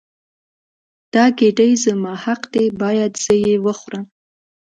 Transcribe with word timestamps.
دا 1.13 1.25
ګیډۍ 1.37 1.71
زما 1.85 2.13
حق 2.23 2.41
دی 2.53 2.65
باید 2.81 3.11
زه 3.23 3.33
یې 3.45 3.55
وخورم. 3.65 4.03